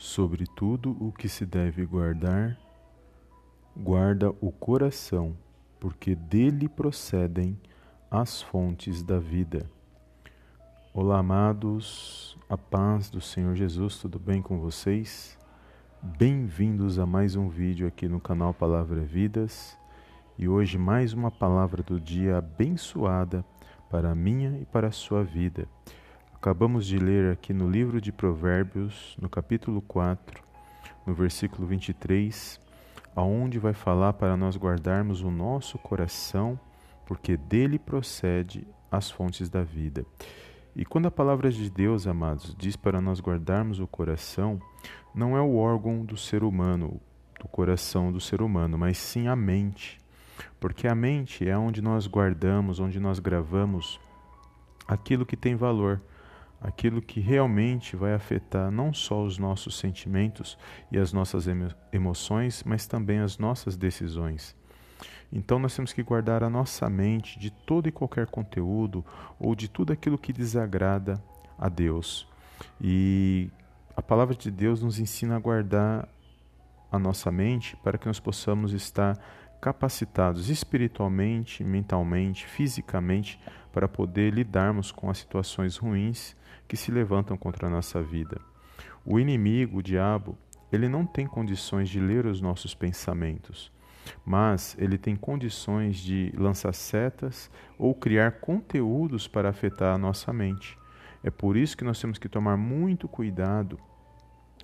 Sobre 0.00 0.46
tudo 0.46 0.96
o 0.98 1.12
que 1.12 1.28
se 1.28 1.44
deve 1.44 1.84
guardar, 1.84 2.58
guarda 3.76 4.30
o 4.40 4.50
coração, 4.50 5.36
porque 5.78 6.14
dele 6.14 6.70
procedem 6.70 7.60
as 8.10 8.40
fontes 8.40 9.02
da 9.02 9.18
vida. 9.18 9.70
Olá, 10.94 11.18
amados, 11.18 12.34
a 12.48 12.56
paz 12.56 13.10
do 13.10 13.20
Senhor 13.20 13.54
Jesus, 13.54 13.98
tudo 13.98 14.18
bem 14.18 14.40
com 14.40 14.58
vocês? 14.58 15.38
Bem-vindos 16.02 16.98
a 16.98 17.04
mais 17.04 17.36
um 17.36 17.50
vídeo 17.50 17.86
aqui 17.86 18.08
no 18.08 18.18
canal 18.18 18.54
Palavra 18.54 19.02
Vidas 19.02 19.76
e 20.38 20.48
hoje 20.48 20.78
mais 20.78 21.12
uma 21.12 21.30
palavra 21.30 21.82
do 21.82 22.00
dia 22.00 22.38
abençoada 22.38 23.44
para 23.90 24.12
a 24.12 24.14
minha 24.14 24.58
e 24.62 24.64
para 24.64 24.88
a 24.88 24.92
sua 24.92 25.22
vida. 25.22 25.68
Acabamos 26.40 26.86
de 26.86 26.96
ler 26.96 27.30
aqui 27.30 27.52
no 27.52 27.68
livro 27.68 28.00
de 28.00 28.10
Provérbios, 28.10 29.14
no 29.20 29.28
capítulo 29.28 29.82
4, 29.82 30.42
no 31.06 31.12
versículo 31.12 31.66
23, 31.66 32.58
aonde 33.14 33.58
vai 33.58 33.74
falar 33.74 34.14
para 34.14 34.38
nós 34.38 34.56
guardarmos 34.56 35.20
o 35.20 35.30
nosso 35.30 35.76
coração, 35.76 36.58
porque 37.04 37.36
dele 37.36 37.78
procede 37.78 38.66
as 38.90 39.10
fontes 39.10 39.50
da 39.50 39.62
vida. 39.62 40.06
E 40.74 40.82
quando 40.82 41.04
a 41.04 41.10
palavra 41.10 41.50
de 41.50 41.68
Deus, 41.68 42.06
amados, 42.06 42.56
diz 42.58 42.74
para 42.74 43.02
nós 43.02 43.20
guardarmos 43.20 43.78
o 43.78 43.86
coração, 43.86 44.58
não 45.14 45.36
é 45.36 45.42
o 45.42 45.56
órgão 45.56 46.06
do 46.06 46.16
ser 46.16 46.42
humano, 46.42 46.98
do 47.38 47.48
coração 47.48 48.10
do 48.10 48.18
ser 48.18 48.40
humano, 48.40 48.78
mas 48.78 48.96
sim 48.96 49.28
a 49.28 49.36
mente. 49.36 49.98
Porque 50.58 50.88
a 50.88 50.94
mente 50.94 51.46
é 51.46 51.58
onde 51.58 51.82
nós 51.82 52.06
guardamos, 52.06 52.80
onde 52.80 52.98
nós 52.98 53.18
gravamos 53.18 54.00
aquilo 54.88 55.26
que 55.26 55.36
tem 55.36 55.54
valor 55.54 56.00
aquilo 56.60 57.00
que 57.00 57.20
realmente 57.20 57.96
vai 57.96 58.12
afetar 58.12 58.70
não 58.70 58.92
só 58.92 59.22
os 59.22 59.38
nossos 59.38 59.78
sentimentos 59.78 60.58
e 60.92 60.98
as 60.98 61.12
nossas 61.12 61.46
emoções, 61.92 62.62
mas 62.64 62.86
também 62.86 63.20
as 63.20 63.38
nossas 63.38 63.76
decisões. 63.76 64.54
Então 65.32 65.58
nós 65.58 65.74
temos 65.74 65.92
que 65.92 66.02
guardar 66.02 66.42
a 66.42 66.50
nossa 66.50 66.90
mente 66.90 67.38
de 67.38 67.50
todo 67.50 67.88
e 67.88 67.92
qualquer 67.92 68.26
conteúdo 68.26 69.04
ou 69.38 69.54
de 69.54 69.68
tudo 69.68 69.92
aquilo 69.92 70.18
que 70.18 70.32
desagrada 70.32 71.22
a 71.58 71.68
Deus. 71.68 72.28
E 72.80 73.48
a 73.96 74.02
palavra 74.02 74.34
de 74.34 74.50
Deus 74.50 74.82
nos 74.82 74.98
ensina 74.98 75.36
a 75.36 75.38
guardar 75.38 76.08
a 76.90 76.98
nossa 76.98 77.30
mente 77.30 77.76
para 77.76 77.96
que 77.96 78.06
nós 78.06 78.18
possamos 78.18 78.72
estar 78.72 79.16
capacitados 79.60 80.48
espiritualmente, 80.48 81.62
mentalmente, 81.62 82.46
fisicamente 82.46 83.38
para 83.72 83.88
poder 83.88 84.32
lidarmos 84.32 84.90
com 84.92 85.10
as 85.10 85.18
situações 85.18 85.76
ruins 85.76 86.36
que 86.66 86.76
se 86.76 86.90
levantam 86.90 87.36
contra 87.36 87.66
a 87.66 87.70
nossa 87.70 88.02
vida. 88.02 88.40
O 89.04 89.18
inimigo, 89.18 89.78
o 89.78 89.82
diabo, 89.82 90.36
ele 90.72 90.88
não 90.88 91.04
tem 91.04 91.26
condições 91.26 91.88
de 91.88 91.98
ler 91.98 92.26
os 92.26 92.40
nossos 92.40 92.74
pensamentos, 92.74 93.72
mas 94.24 94.76
ele 94.78 94.96
tem 94.96 95.16
condições 95.16 95.96
de 95.98 96.32
lançar 96.36 96.72
setas 96.72 97.50
ou 97.78 97.94
criar 97.94 98.40
conteúdos 98.40 99.26
para 99.26 99.48
afetar 99.48 99.94
a 99.94 99.98
nossa 99.98 100.32
mente. 100.32 100.78
É 101.22 101.30
por 101.30 101.56
isso 101.56 101.76
que 101.76 101.84
nós 101.84 102.00
temos 102.00 102.18
que 102.18 102.28
tomar 102.28 102.56
muito 102.56 103.08
cuidado 103.08 103.78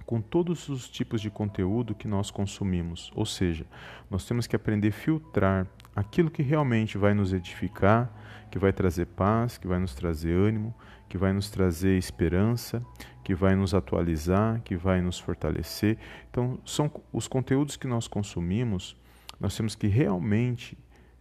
com 0.04 0.20
todos 0.20 0.68
os 0.68 0.88
tipos 0.88 1.20
de 1.20 1.30
conteúdo 1.30 1.94
que 1.94 2.06
nós 2.08 2.30
consumimos. 2.30 3.10
Ou 3.14 3.24
seja, 3.24 3.66
nós 4.10 4.26
temos 4.26 4.46
que 4.46 4.56
aprender 4.56 4.88
a 4.88 4.92
filtrar 4.92 5.66
aquilo 5.94 6.30
que 6.30 6.42
realmente 6.42 6.98
vai 6.98 7.14
nos 7.14 7.32
edificar, 7.32 8.10
que 8.50 8.58
vai 8.58 8.72
trazer 8.72 9.06
paz, 9.06 9.56
que 9.56 9.66
vai 9.66 9.78
nos 9.78 9.94
trazer 9.94 10.32
ânimo, 10.32 10.74
que 11.08 11.16
vai 11.16 11.32
nos 11.32 11.50
trazer 11.50 11.96
esperança, 11.96 12.84
que 13.24 13.34
vai 13.34 13.54
nos 13.56 13.74
atualizar, 13.74 14.60
que 14.62 14.76
vai 14.76 15.00
nos 15.00 15.18
fortalecer. 15.18 15.98
Então, 16.30 16.58
são 16.64 16.90
os 17.12 17.26
conteúdos 17.26 17.76
que 17.76 17.86
nós 17.86 18.06
consumimos, 18.06 18.96
nós 19.40 19.56
temos 19.56 19.74
que 19.74 19.86
realmente 19.86 20.76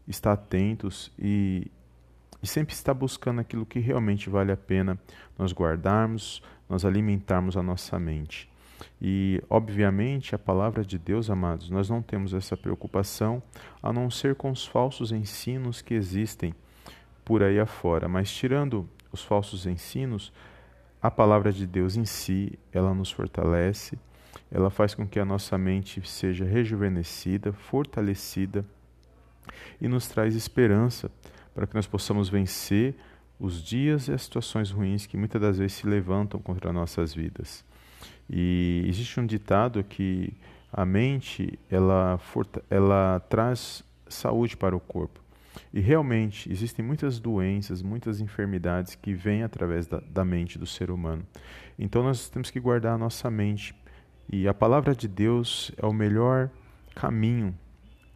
estar 0.08 0.34
atentos 0.34 1.12
e, 1.18 1.72
e 2.42 2.48
sempre 2.48 2.74
estar 2.74 2.94
buscando 2.94 3.42
aquilo 3.42 3.66
que 3.66 3.80
realmente 3.80 4.30
vale 4.30 4.52
a 4.52 4.58
pena 4.58 5.00
nós 5.38 5.52
guardarmos, 5.52 6.42
nós 6.70 6.86
alimentarmos 6.86 7.58
a 7.58 7.64
nossa 7.64 8.00
mente. 8.00 8.50
E, 9.02 9.42
obviamente, 9.50 10.36
a 10.36 10.40
palavra 10.40 10.84
de 10.84 10.98
Deus, 10.98 11.30
amados, 11.30 11.70
nós 11.70 11.90
não 11.90 12.02
temos 12.02 12.34
essa 12.34 12.56
preocupação 12.56 13.42
a 13.82 13.92
não 13.92 14.10
ser 14.10 14.36
com 14.36 14.52
os 14.52 14.66
falsos 14.66 15.12
ensinos 15.12 15.82
que 15.82 15.94
existem 15.94 16.54
por 17.24 17.44
aí 17.44 17.60
afora. 17.60 18.08
Mas, 18.08 18.32
tirando 18.32 18.90
os 19.12 19.24
falsos 19.24 19.66
ensinos, 19.66 20.32
a 21.02 21.12
palavra 21.12 21.52
de 21.52 21.68
Deus 21.68 21.96
em 21.96 22.06
si, 22.06 22.58
ela 22.72 22.94
nos 22.94 23.12
fortalece, 23.12 23.98
ela 24.52 24.70
faz 24.70 24.94
com 24.94 25.08
que 25.08 25.20
a 25.20 25.26
nossa 25.26 25.58
mente 25.58 26.02
seja 26.08 26.46
rejuvenescida, 26.46 27.54
fortalecida 27.54 28.66
e 29.80 29.88
nos 29.88 30.08
traz 30.08 30.36
esperança 30.36 31.12
para 31.54 31.68
que 31.68 31.76
nós 31.76 31.88
possamos 31.88 32.30
vencer 32.30 32.96
os 33.40 33.62
dias 33.62 34.08
e 34.08 34.14
as 34.14 34.24
situações 34.24 34.72
ruins 34.72 35.06
que 35.06 35.18
muitas 35.18 35.42
das 35.42 35.58
vezes 35.58 35.78
se 35.78 35.88
levantam 35.88 36.40
contra 36.40 36.72
nossas 36.72 37.14
vidas. 37.14 37.66
E 38.30 38.84
existe 38.88 39.20
um 39.20 39.26
ditado 39.26 39.84
que 39.84 40.34
a 40.72 40.86
mente 40.86 41.58
ela, 41.70 42.20
ela 42.70 43.20
traz 43.30 43.84
saúde 44.08 44.58
para 44.58 44.76
o 44.76 44.80
corpo. 44.80 45.22
E 45.74 45.80
realmente 45.80 46.52
existem 46.52 46.84
muitas 46.84 47.20
doenças, 47.20 47.82
muitas 47.82 48.20
enfermidades 48.20 48.96
que 48.96 49.14
vêm 49.14 49.44
através 49.44 49.88
da, 49.88 50.02
da 50.02 50.26
mente 50.26 50.58
do 50.58 50.66
ser 50.66 50.92
humano. 50.92 51.26
Então 51.78 52.04
nós 52.04 52.30
temos 52.30 52.50
que 52.50 52.60
guardar 52.60 52.96
a 52.96 52.98
nossa 52.98 53.30
mente. 53.30 53.76
E 54.32 54.48
a 54.48 54.54
palavra 54.54 54.96
de 54.96 55.08
Deus 55.08 55.72
é 55.78 55.86
o 55.86 55.94
melhor 55.94 56.50
caminho, 56.96 57.56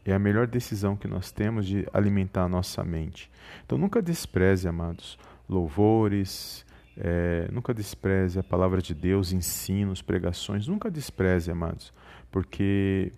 é 0.04 0.14
a 0.14 0.20
melhor 0.20 0.48
decisão 0.48 0.96
que 0.96 1.08
nós 1.08 1.32
temos 1.32 1.66
de 1.68 1.88
alimentar 1.94 2.44
a 2.44 2.50
nossa 2.50 2.84
mente. 2.84 3.30
Então 3.66 3.78
nunca 3.78 4.02
despreze, 4.02 4.68
amados, 4.68 5.20
louvores, 5.48 6.66
é, 7.02 7.48
nunca 7.52 7.74
despreze 7.74 8.38
a 8.38 8.44
palavra 8.44 8.82
de 8.82 8.94
Deus, 8.94 9.32
ensinos, 9.32 10.02
pregações, 10.02 10.68
nunca 10.68 10.92
despreze, 10.92 11.50
amados, 11.50 11.94
porque 12.30 13.14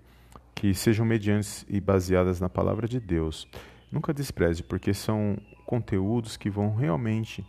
que 0.53 0.75
sejam 0.75 1.03
mediantes 1.03 1.65
e 1.67 1.81
baseadas 1.81 2.39
na 2.39 2.47
palavra 2.47 2.87
de 2.87 2.99
Deus. 2.99 3.47
Nunca 3.91 4.13
despreze, 4.13 4.61
porque 4.61 4.93
são 4.93 5.35
conteúdos 5.65 6.37
que 6.37 6.49
vão 6.49 6.75
realmente 6.75 7.43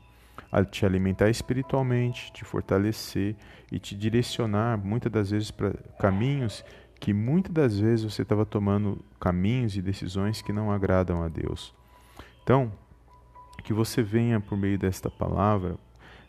te 0.71 0.87
alimentar 0.87 1.29
espiritualmente, 1.29 2.33
te 2.33 2.45
fortalecer 2.45 3.37
e 3.71 3.79
te 3.79 3.95
direcionar 3.95 4.79
muitas 4.79 5.13
das 5.13 5.31
vezes 5.31 5.51
para 5.51 5.75
caminhos 6.01 6.65
que 6.99 7.13
muitas 7.13 7.53
das 7.53 7.79
vezes 7.79 8.11
você 8.11 8.23
estava 8.23 8.47
tomando 8.47 9.05
caminhos 9.21 9.77
e 9.77 9.83
decisões 9.83 10.41
que 10.41 10.53
não 10.53 10.71
agradam 10.71 11.23
a 11.23 11.29
Deus. 11.29 11.75
Então, 12.43 12.73
que 13.65 13.73
você 13.73 14.03
venha 14.03 14.41
por 14.41 14.57
meio 14.57 14.79
desta 14.79 15.11
palavra 15.11 15.77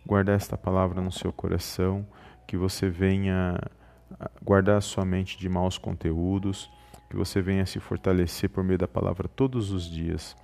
guardar 0.06 0.36
esta 0.36 0.58
palavra 0.58 1.02
no 1.02 1.12
seu 1.12 1.32
coração, 1.32 2.06
que 2.48 2.58
você 2.58 2.90
venha 2.90 3.58
guardar 4.44 4.78
a 4.78 4.82
sua 4.82 5.06
mente 5.06 5.38
de 5.38 5.50
maus 5.50 5.78
conteúdos, 5.78 6.70
que 7.10 7.16
você 7.16 7.42
venha 7.42 7.66
se 7.66 7.80
fortalecer 7.80 8.50
por 8.50 8.64
meio 8.64 8.78
da 8.78 8.88
palavra 8.88 9.28
todos 9.28 9.72
os 9.72 9.90
dias. 9.90 10.36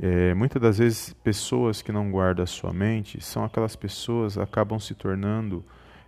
É, 0.00 0.34
muitas 0.34 0.60
das 0.60 0.78
vezes, 0.78 1.12
pessoas 1.12 1.80
que 1.80 1.90
não 1.90 2.10
guardam 2.10 2.42
a 2.42 2.46
sua 2.46 2.72
mente 2.72 3.20
são 3.22 3.44
aquelas 3.44 3.74
pessoas 3.74 4.34
que 4.34 4.40
acabam 4.40 4.78
se 4.78 4.94
tornando 4.94 5.64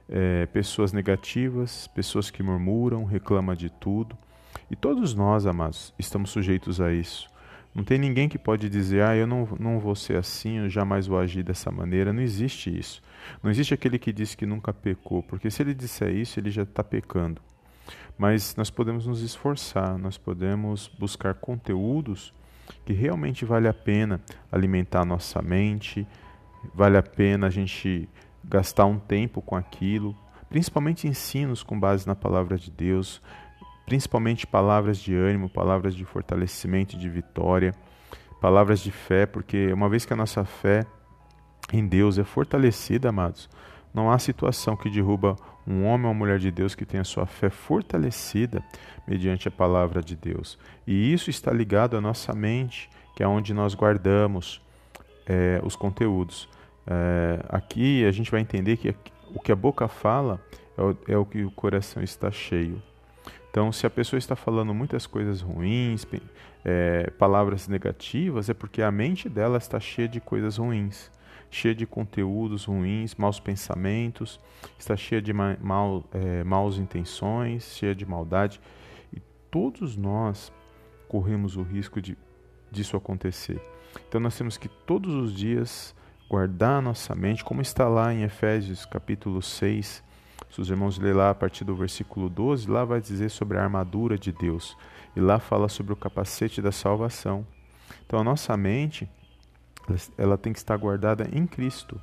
é, 0.09 0.47
pessoas 0.47 0.93
negativas, 0.93 1.87
pessoas 1.89 2.31
que 2.31 2.43
murmuram, 2.43 3.05
reclamam 3.05 3.55
de 3.55 3.71
tudo. 3.71 4.17
E 4.71 4.77
todos 4.77 5.15
nós, 5.15 5.47
amados, 5.47 5.95
estamos 5.99 6.31
sujeitos 6.31 6.81
a 6.81 6.93
isso. 6.93 7.29
Não 7.75 7.85
tem 7.85 7.99
ninguém 7.99 8.29
que 8.29 8.39
pode 8.39 8.69
dizer, 8.69 9.03
ah, 9.03 9.17
eu 9.17 9.27
não, 9.27 9.49
não 9.59 9.79
vou 9.79 9.95
ser 9.95 10.17
assim, 10.17 10.59
eu 10.59 10.69
jamais 10.69 11.07
vou 11.07 11.19
agir 11.19 11.43
dessa 11.43 11.71
maneira. 11.71 12.13
Não 12.13 12.23
existe 12.23 12.77
isso. 12.77 13.03
Não 13.43 13.51
existe 13.51 13.75
aquele 13.75 13.99
que 13.99 14.13
diz 14.13 14.35
que 14.35 14.47
nunca 14.47 14.73
pecou, 14.73 15.23
porque 15.23 15.51
se 15.51 15.63
ele 15.63 15.75
disser 15.75 16.15
isso, 16.15 16.41
ele 16.41 16.51
já 16.51 16.63
está 16.63 16.83
pecando. 16.83 17.41
Mas 18.17 18.57
nós 18.57 18.69
podemos 18.69 19.07
nos 19.07 19.23
esforçar, 19.23 19.97
nós 19.97 20.19
podemos 20.19 20.89
buscar 20.99 21.35
conteúdos 21.35 22.35
que 22.85 22.93
realmente 22.93 23.45
vale 23.45 23.69
a 23.69 23.73
pena 23.73 24.21
alimentar 24.51 25.03
a 25.03 25.05
nossa 25.05 25.41
mente, 25.41 26.07
vale 26.75 26.97
a 26.97 27.03
pena 27.03 27.47
a 27.47 27.51
gente 27.51 28.09
gastar 28.45 28.87
um 28.87 28.99
tempo 28.99 29.41
com 29.41 29.55
aquilo, 29.55 30.17
principalmente 30.49 31.07
ensinos 31.07 31.63
com 31.63 31.79
base 31.79 32.07
na 32.07 32.15
palavra 32.15 32.57
de 32.57 32.71
Deus, 32.71 33.23
principalmente 33.89 34.47
palavras 34.47 34.99
de 34.99 35.15
ânimo, 35.15 35.49
palavras 35.49 35.95
de 35.95 36.05
fortalecimento 36.05 36.95
de 36.95 37.09
vitória, 37.09 37.75
palavras 38.39 38.81
de 38.81 38.91
fé, 38.91 39.25
porque 39.25 39.73
uma 39.73 39.89
vez 39.89 40.05
que 40.05 40.13
a 40.13 40.17
nossa 40.17 40.45
fé 40.45 40.85
em 41.73 41.87
Deus 41.87 42.19
é 42.19 42.25
fortalecida, 42.25 43.09
amados, 43.09 43.49
não 43.95 44.11
há 44.11 44.19
situação 44.19 44.77
que 44.77 44.91
derruba 44.91 45.37
um 45.67 45.87
homem 45.87 46.05
ou 46.05 46.13
uma 46.13 46.19
mulher 46.19 46.39
de 46.39 46.51
Deus 46.51 46.75
que 46.75 46.85
tenha 46.85 47.03
sua 47.03 47.25
fé 47.25 47.49
fortalecida 47.49 48.63
mediante 49.07 49.49
a 49.49 49.51
palavra 49.51 50.03
de 50.03 50.15
Deus. 50.15 50.59
E 50.87 51.11
isso 51.11 51.31
está 51.31 51.51
ligado 51.51 51.97
à 51.97 52.01
nossa 52.01 52.35
mente, 52.35 52.91
que 53.17 53.23
é 53.23 53.27
onde 53.27 53.55
nós 53.55 53.75
guardamos 53.75 54.61
é, 55.27 55.63
os 55.65 55.75
conteúdos. 55.75 56.47
É, 56.87 57.41
aqui 57.49 58.05
a 58.05 58.13
gente 58.13 58.31
vai 58.31 58.43
entender 58.43 58.77
que 58.77 58.95
o 59.35 59.41
que 59.41 59.51
a 59.51 59.57
boca 59.57 59.89
fala 59.89 60.39
é 60.77 60.83
o, 60.83 60.97
é 61.09 61.17
o 61.17 61.25
que 61.25 61.43
o 61.43 61.51
coração 61.51 62.03
está 62.03 62.31
cheio. 62.31 62.83
Então, 63.59 63.73
se 63.73 63.85
a 63.85 63.91
pessoa 63.91 64.19
está 64.19 64.37
falando 64.37 64.73
muitas 64.73 65.05
coisas 65.05 65.41
ruins, 65.41 66.07
é, 66.65 67.11
palavras 67.19 67.67
negativas, 67.67 68.49
é 68.49 68.55
porque 68.55 68.81
a 68.81 68.93
mente 68.93 69.29
dela 69.29 69.59
está 69.59 69.81
cheia 69.81 70.07
de 70.07 70.21
coisas 70.21 70.59
ruins, 70.59 71.11
cheia 71.51 71.75
de 71.75 71.85
conteúdos 71.85 72.67
ruins, 72.67 73.17
maus 73.17 73.41
pensamentos, 73.41 74.39
está 74.79 74.97
cheia 74.97 75.21
de 75.21 75.33
ma 75.33 75.57
mal, 75.61 76.05
é, 76.13 76.45
maus 76.45 76.79
intenções, 76.79 77.75
cheia 77.75 77.97
de 77.97 78.07
maldade. 78.07 78.61
E 79.13 79.19
todos 79.51 79.97
nós 79.97 80.53
corremos 81.09 81.57
o 81.57 81.63
risco 81.63 82.01
de 82.01 82.17
disso 82.71 82.97
acontecer. 82.97 83.61
Então, 84.09 84.21
nós 84.21 84.39
temos 84.39 84.57
que 84.57 84.69
todos 84.69 85.13
os 85.13 85.35
dias 85.35 85.97
guardar 86.31 86.79
a 86.79 86.81
nossa 86.81 87.13
mente, 87.13 87.43
como 87.43 87.61
está 87.61 87.89
lá 87.89 88.15
em 88.15 88.23
Efésios 88.23 88.87
capítulo 88.87 89.43
6, 89.43 90.07
se 90.51 90.61
os 90.61 90.71
irmãos 90.71 90.99
lerem 90.99 91.17
lá 91.17 91.31
a 91.31 91.35
partir 91.35 91.65
do 91.65 91.75
versículo 91.75 92.29
12, 92.29 92.71
lá 92.71 92.85
vai 92.85 93.01
dizer 93.01 93.31
sobre 93.31 93.59
a 93.59 93.63
armadura 93.63 94.19
de 94.19 94.33
Deus. 94.33 94.77
E 95.15 95.21
lá 95.21 95.39
fala 95.39 95.69
sobre 95.69 95.93
o 95.93 95.97
capacete 95.97 96.63
da 96.63 96.73
salvação. 96.73 97.47
Então 98.07 98.19
a 98.19 98.25
nossa 98.25 98.57
mente, 98.57 99.09
ela 100.17 100.39
tem 100.39 100.53
que 100.53 100.59
estar 100.59 100.77
guardada 100.77 101.29
em 101.33 101.47
Cristo. 101.47 102.01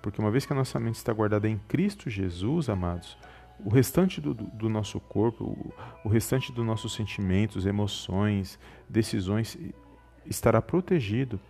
Porque 0.00 0.20
uma 0.20 0.30
vez 0.30 0.44
que 0.44 0.52
a 0.52 0.56
nossa 0.56 0.78
mente 0.80 0.96
está 0.96 1.12
guardada 1.12 1.48
em 1.48 1.58
Cristo 1.68 2.10
Jesus, 2.10 2.68
amados, 2.68 3.16
o 3.64 3.70
restante 3.70 4.20
do, 4.20 4.34
do 4.34 4.68
nosso 4.68 4.98
corpo, 4.98 5.44
o, 5.44 5.74
o 6.04 6.08
restante 6.08 6.52
dos 6.52 6.66
nossos 6.66 6.92
sentimentos, 6.94 7.64
emoções, 7.64 8.58
decisões 8.88 9.56
estará 10.26 10.60
protegido 10.60 11.40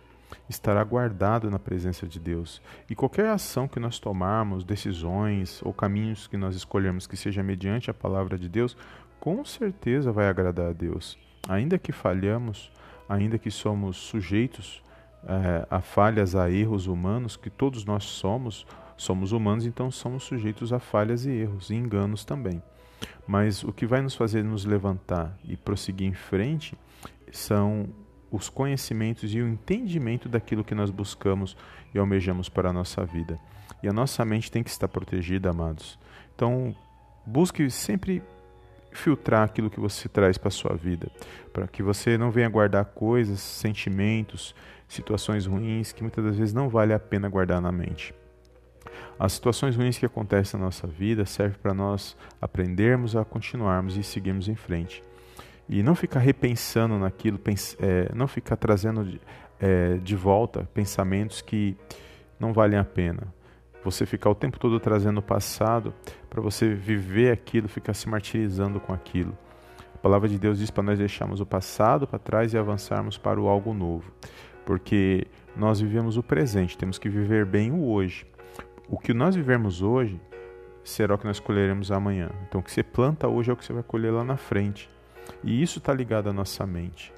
estará 0.49 0.83
guardado 0.83 1.49
na 1.49 1.59
presença 1.59 2.07
de 2.07 2.19
Deus. 2.19 2.61
E 2.89 2.95
qualquer 2.95 3.29
ação 3.29 3.67
que 3.67 3.79
nós 3.79 3.99
tomarmos, 3.99 4.63
decisões 4.63 5.61
ou 5.63 5.73
caminhos 5.73 6.27
que 6.27 6.37
nós 6.37 6.55
escolhermos 6.55 7.07
que 7.07 7.17
seja 7.17 7.43
mediante 7.43 7.89
a 7.89 7.93
palavra 7.93 8.37
de 8.37 8.49
Deus, 8.49 8.75
com 9.19 9.43
certeza 9.45 10.11
vai 10.11 10.27
agradar 10.27 10.69
a 10.69 10.73
Deus. 10.73 11.17
Ainda 11.47 11.77
que 11.77 11.91
falhamos, 11.91 12.71
ainda 13.07 13.37
que 13.37 13.51
somos 13.51 13.97
sujeitos 13.97 14.83
é, 15.25 15.65
a 15.69 15.81
falhas, 15.81 16.35
a 16.35 16.49
erros 16.49 16.87
humanos, 16.87 17.37
que 17.37 17.49
todos 17.49 17.85
nós 17.85 18.03
somos, 18.03 18.65
somos 18.97 19.31
humanos, 19.31 19.65
então 19.65 19.89
somos 19.89 20.23
sujeitos 20.23 20.73
a 20.73 20.79
falhas 20.79 21.25
e 21.25 21.31
erros 21.31 21.69
e 21.69 21.75
enganos 21.75 22.25
também. 22.25 22.61
Mas 23.27 23.63
o 23.63 23.71
que 23.71 23.85
vai 23.85 24.01
nos 24.01 24.15
fazer 24.15 24.43
nos 24.43 24.65
levantar 24.65 25.37
e 25.45 25.55
prosseguir 25.55 26.07
em 26.07 26.13
frente 26.13 26.77
são 27.31 27.87
os 28.33 28.49
conhecimentos 28.49 29.33
e 29.33 29.39
o 29.39 29.47
entendimento 29.47 30.27
daquilo 30.27 30.63
que 30.63 30.73
nós 30.73 30.89
buscamos 30.89 31.55
e 31.93 31.99
almejamos 31.99 32.49
para 32.49 32.71
a 32.71 32.73
nossa 32.73 33.05
vida. 33.05 33.39
E 33.83 33.87
a 33.87 33.93
nossa 33.93 34.25
mente 34.25 34.51
tem 34.51 34.63
que 34.63 34.71
estar 34.71 34.87
protegida, 34.87 35.51
amados. 35.51 35.99
Então, 36.35 36.75
busque 37.23 37.69
sempre 37.69 38.23
filtrar 38.91 39.43
aquilo 39.43 39.69
que 39.69 39.79
você 39.79 40.09
traz 40.09 40.35
para 40.35 40.47
a 40.47 40.51
sua 40.51 40.75
vida, 40.75 41.11
para 41.51 41.67
que 41.67 41.83
você 41.83 42.17
não 42.17 42.31
venha 42.31 42.49
guardar 42.49 42.85
coisas, 42.85 43.39
sentimentos, 43.39 44.55
situações 44.87 45.45
ruins 45.45 45.91
que 45.91 46.01
muitas 46.01 46.25
das 46.25 46.35
vezes 46.35 46.53
não 46.55 46.69
vale 46.69 46.91
a 46.91 46.99
pena 46.99 47.29
guardar 47.29 47.61
na 47.61 47.71
mente. 47.71 48.15
As 49.19 49.33
situações 49.33 49.75
ruins 49.75 49.97
que 49.99 50.07
acontecem 50.07 50.59
na 50.59 50.65
nossa 50.65 50.87
vida 50.87 51.23
servem 51.23 51.59
para 51.59 51.73
nós 51.73 52.17
aprendermos 52.41 53.15
a 53.15 53.23
continuarmos 53.23 53.95
e 53.95 54.03
seguirmos 54.03 54.47
em 54.47 54.55
frente 54.55 55.03
e 55.67 55.81
não 55.81 55.95
ficar 55.95 56.19
repensando 56.19 56.97
naquilo, 56.97 57.39
é, 57.79 58.11
não 58.13 58.27
ficar 58.27 58.55
trazendo 58.55 59.03
de, 59.03 59.21
é, 59.59 59.95
de 59.97 60.15
volta 60.15 60.67
pensamentos 60.73 61.41
que 61.41 61.77
não 62.39 62.53
valem 62.53 62.77
a 62.77 62.83
pena. 62.83 63.33
Você 63.83 64.05
ficar 64.05 64.29
o 64.29 64.35
tempo 64.35 64.59
todo 64.59 64.79
trazendo 64.79 65.19
o 65.19 65.23
passado 65.23 65.93
para 66.29 66.41
você 66.41 66.73
viver 66.73 67.31
aquilo, 67.31 67.67
ficar 67.67 67.93
se 67.93 68.07
martirizando 68.07 68.79
com 68.79 68.93
aquilo. 68.93 69.37
A 69.93 69.97
palavra 69.97 70.27
de 70.27 70.37
Deus 70.37 70.59
diz 70.59 70.69
para 70.69 70.83
nós 70.83 70.99
deixarmos 70.99 71.39
o 71.41 71.45
passado 71.45 72.07
para 72.07 72.19
trás 72.19 72.53
e 72.53 72.57
avançarmos 72.57 73.17
para 73.17 73.39
o 73.39 73.47
algo 73.47 73.73
novo, 73.73 74.11
porque 74.65 75.27
nós 75.55 75.79
vivemos 75.79 76.17
o 76.17 76.23
presente, 76.23 76.77
temos 76.77 76.97
que 76.97 77.09
viver 77.09 77.45
bem 77.45 77.71
o 77.71 77.85
hoje. 77.89 78.25
O 78.89 78.97
que 78.97 79.13
nós 79.13 79.35
vivemos 79.35 79.81
hoje 79.81 80.19
será 80.83 81.15
o 81.15 81.17
que 81.17 81.25
nós 81.25 81.39
colheremos 81.39 81.91
amanhã. 81.91 82.29
Então, 82.47 82.59
o 82.59 82.63
que 82.63 82.71
você 82.71 82.83
planta 82.83 83.27
hoje 83.27 83.49
é 83.49 83.53
o 83.53 83.57
que 83.57 83.63
você 83.63 83.73
vai 83.73 83.83
colher 83.83 84.11
lá 84.11 84.23
na 84.23 84.35
frente. 84.35 84.89
E 85.43 85.61
isso 85.61 85.79
está 85.79 85.93
ligado 85.93 86.29
à 86.29 86.33
nossa 86.33 86.65
mente. 86.65 87.13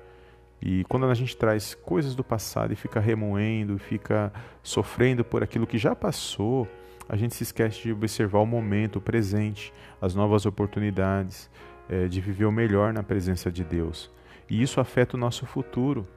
E 0.61 0.83
quando 0.85 1.05
a 1.05 1.13
gente 1.13 1.35
traz 1.37 1.75
coisas 1.75 2.15
do 2.15 2.23
passado 2.23 2.73
e 2.73 2.75
fica 2.75 2.99
remoendo, 2.99 3.77
fica 3.77 4.31
sofrendo 4.63 5.23
por 5.23 5.43
aquilo 5.43 5.67
que 5.67 5.77
já 5.77 5.95
passou, 5.95 6.67
a 7.07 7.15
gente 7.15 7.35
se 7.35 7.43
esquece 7.43 7.83
de 7.83 7.91
observar 7.91 8.39
o 8.39 8.45
momento, 8.45 8.97
o 8.97 9.01
presente, 9.01 9.71
as 10.01 10.15
novas 10.15 10.45
oportunidades, 10.45 11.49
é, 11.87 12.07
de 12.07 12.19
viver 12.19 12.45
o 12.45 12.51
melhor 12.51 12.91
na 12.93 13.03
presença 13.03 13.51
de 13.51 13.63
Deus. 13.63 14.09
E 14.49 14.61
isso 14.61 14.79
afeta 14.79 15.15
o 15.15 15.19
nosso 15.19 15.45
futuro, 15.45 16.07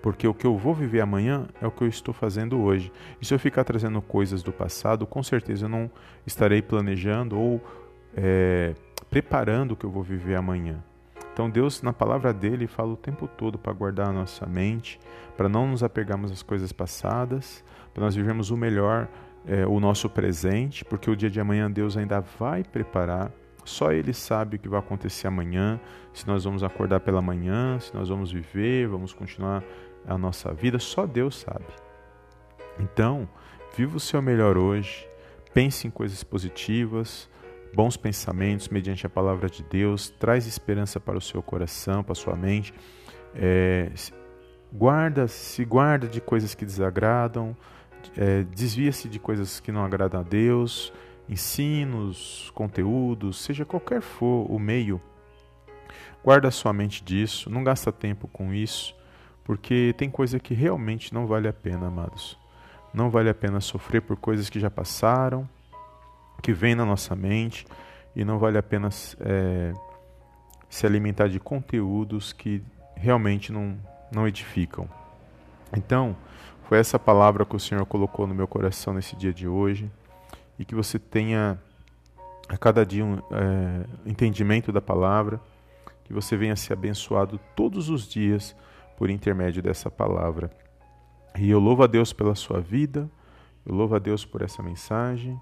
porque 0.00 0.26
o 0.26 0.32
que 0.32 0.46
eu 0.46 0.56
vou 0.56 0.74
viver 0.74 1.00
amanhã 1.00 1.46
é 1.60 1.66
o 1.66 1.70
que 1.70 1.82
eu 1.82 1.88
estou 1.88 2.14
fazendo 2.14 2.58
hoje. 2.60 2.92
E 3.20 3.26
se 3.26 3.34
eu 3.34 3.38
ficar 3.38 3.64
trazendo 3.64 4.00
coisas 4.00 4.42
do 4.42 4.52
passado, 4.52 5.06
com 5.06 5.22
certeza 5.22 5.66
eu 5.66 5.68
não 5.68 5.90
estarei 6.26 6.62
planejando 6.62 7.38
ou 7.38 7.60
é, 8.16 8.74
preparando 9.10 9.72
o 9.72 9.76
que 9.76 9.84
eu 9.84 9.90
vou 9.90 10.02
viver 10.02 10.36
amanhã. 10.36 10.82
Então 11.38 11.48
Deus, 11.48 11.82
na 11.82 11.92
palavra 11.92 12.34
dele, 12.34 12.66
fala 12.66 12.94
o 12.94 12.96
tempo 12.96 13.28
todo 13.28 13.56
para 13.56 13.72
guardar 13.72 14.08
a 14.08 14.12
nossa 14.12 14.44
mente, 14.44 14.98
para 15.36 15.48
não 15.48 15.68
nos 15.68 15.84
apegarmos 15.84 16.32
às 16.32 16.42
coisas 16.42 16.72
passadas, 16.72 17.64
para 17.94 18.02
nós 18.02 18.16
vivermos 18.16 18.50
o 18.50 18.56
melhor, 18.56 19.06
é, 19.46 19.64
o 19.64 19.78
nosso 19.78 20.10
presente, 20.10 20.84
porque 20.84 21.08
o 21.08 21.14
dia 21.14 21.30
de 21.30 21.40
amanhã 21.40 21.70
Deus 21.70 21.96
ainda 21.96 22.18
vai 22.40 22.64
preparar. 22.64 23.30
Só 23.64 23.92
Ele 23.92 24.12
sabe 24.12 24.56
o 24.56 24.58
que 24.58 24.68
vai 24.68 24.80
acontecer 24.80 25.28
amanhã, 25.28 25.78
se 26.12 26.26
nós 26.26 26.42
vamos 26.42 26.64
acordar 26.64 26.98
pela 26.98 27.22
manhã, 27.22 27.78
se 27.78 27.94
nós 27.94 28.08
vamos 28.08 28.32
viver, 28.32 28.88
vamos 28.88 29.12
continuar 29.12 29.62
a 30.08 30.18
nossa 30.18 30.52
vida, 30.52 30.80
só 30.80 31.06
Deus 31.06 31.38
sabe. 31.38 31.66
Então, 32.80 33.28
viva 33.76 33.96
o 33.96 34.00
seu 34.00 34.20
melhor 34.20 34.58
hoje, 34.58 35.08
pense 35.54 35.86
em 35.86 35.90
coisas 35.90 36.24
positivas, 36.24 37.30
bons 37.74 37.96
pensamentos 37.96 38.68
mediante 38.68 39.06
a 39.06 39.10
palavra 39.10 39.48
de 39.48 39.62
Deus, 39.62 40.10
traz 40.10 40.46
esperança 40.46 40.98
para 40.98 41.16
o 41.16 41.20
seu 41.20 41.42
coração, 41.42 42.02
para 42.02 42.12
a 42.12 42.16
sua 42.16 42.36
mente. 42.36 42.72
É, 43.34 43.90
guarda, 44.72 45.28
se 45.28 45.64
guarda 45.64 46.06
de 46.06 46.20
coisas 46.20 46.54
que 46.54 46.64
desagradam, 46.64 47.56
é, 48.16 48.42
desvia-se 48.44 49.08
de 49.08 49.18
coisas 49.18 49.60
que 49.60 49.72
não 49.72 49.84
agradam 49.84 50.20
a 50.20 50.22
Deus, 50.22 50.92
ensinos, 51.28 52.50
conteúdos, 52.54 53.42
seja 53.42 53.64
qualquer 53.64 54.00
for 54.00 54.50
o 54.50 54.58
meio. 54.58 55.00
Guarda 56.24 56.48
a 56.48 56.50
sua 56.50 56.72
mente 56.72 57.02
disso, 57.04 57.48
não 57.48 57.62
gasta 57.62 57.92
tempo 57.92 58.28
com 58.28 58.52
isso, 58.52 58.94
porque 59.44 59.94
tem 59.96 60.10
coisa 60.10 60.38
que 60.38 60.54
realmente 60.54 61.12
não 61.14 61.26
vale 61.26 61.48
a 61.48 61.52
pena, 61.52 61.86
amados. 61.86 62.38
Não 62.92 63.10
vale 63.10 63.28
a 63.28 63.34
pena 63.34 63.60
sofrer 63.60 64.02
por 64.02 64.16
coisas 64.16 64.50
que 64.50 64.58
já 64.58 64.70
passaram, 64.70 65.48
que 66.42 66.52
vem 66.52 66.74
na 66.74 66.84
nossa 66.84 67.14
mente 67.14 67.66
e 68.14 68.24
não 68.24 68.38
vale 68.38 68.58
a 68.58 68.62
pena 68.62 68.88
é, 69.20 69.72
se 70.68 70.86
alimentar 70.86 71.28
de 71.28 71.38
conteúdos 71.38 72.32
que 72.32 72.62
realmente 72.96 73.52
não, 73.52 73.78
não 74.12 74.26
edificam. 74.26 74.88
Então, 75.76 76.16
foi 76.64 76.78
essa 76.78 76.98
palavra 76.98 77.44
que 77.44 77.56
o 77.56 77.60
Senhor 77.60 77.84
colocou 77.86 78.26
no 78.26 78.34
meu 78.34 78.46
coração 78.46 78.92
nesse 78.92 79.16
dia 79.16 79.32
de 79.32 79.46
hoje 79.46 79.90
e 80.58 80.64
que 80.64 80.74
você 80.74 80.98
tenha 80.98 81.58
a 82.48 82.56
cada 82.56 82.84
dia 82.84 83.04
um 83.04 83.18
é, 83.30 83.84
entendimento 84.06 84.72
da 84.72 84.80
palavra, 84.80 85.40
que 86.04 86.12
você 86.12 86.36
venha 86.36 86.56
ser 86.56 86.72
abençoado 86.72 87.38
todos 87.54 87.90
os 87.90 88.08
dias 88.08 88.56
por 88.96 89.10
intermédio 89.10 89.62
dessa 89.62 89.90
palavra. 89.90 90.50
E 91.38 91.50
eu 91.50 91.60
louvo 91.60 91.82
a 91.82 91.86
Deus 91.86 92.12
pela 92.12 92.34
sua 92.34 92.60
vida, 92.60 93.08
eu 93.64 93.74
louvo 93.74 93.94
a 93.94 93.98
Deus 93.98 94.24
por 94.24 94.42
essa 94.42 94.62
mensagem 94.62 95.38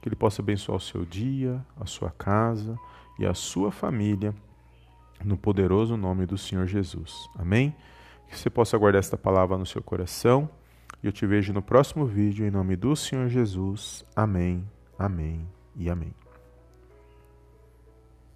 que 0.00 0.08
Ele 0.08 0.16
possa 0.16 0.42
abençoar 0.42 0.76
o 0.76 0.80
seu 0.80 1.04
dia, 1.04 1.64
a 1.78 1.86
sua 1.86 2.10
casa 2.10 2.78
e 3.18 3.26
a 3.26 3.34
sua 3.34 3.70
família, 3.70 4.34
no 5.24 5.36
poderoso 5.36 5.96
nome 5.96 6.26
do 6.26 6.36
Senhor 6.36 6.66
Jesus. 6.66 7.28
Amém? 7.36 7.74
Que 8.28 8.38
você 8.38 8.50
possa 8.50 8.76
guardar 8.76 9.00
esta 9.00 9.16
palavra 9.16 9.56
no 9.56 9.66
seu 9.66 9.82
coração. 9.82 10.48
E 11.02 11.06
eu 11.06 11.12
te 11.12 11.26
vejo 11.26 11.52
no 11.52 11.62
próximo 11.62 12.04
vídeo, 12.06 12.46
em 12.46 12.50
nome 12.50 12.76
do 12.76 12.94
Senhor 12.96 13.28
Jesus. 13.28 14.04
Amém, 14.14 14.68
amém 14.98 15.46
e 15.74 15.88
amém. 15.88 16.25